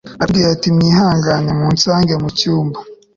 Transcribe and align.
aratubwira 0.15 0.47
ati 0.55 0.67
mwihangane 0.75 1.49
munsange 1.59 2.13
mucyumba 2.21 2.79